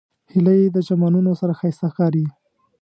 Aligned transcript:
هیلۍ 0.31 0.61
د 0.75 0.77
چمنونو 0.87 1.31
سره 1.41 1.53
ښایسته 1.59 1.87
ښکاري 1.91 2.25